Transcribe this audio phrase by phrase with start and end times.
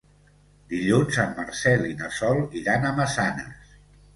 [0.71, 3.73] Dilluns en Marcel i na Sol iran a Massanes.